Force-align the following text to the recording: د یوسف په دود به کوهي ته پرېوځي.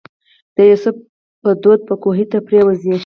د 0.55 0.57
یوسف 0.69 0.95
په 1.41 1.49
دود 1.61 1.79
به 1.87 1.95
کوهي 2.03 2.25
ته 2.31 2.37
پرېوځي. 2.47 2.95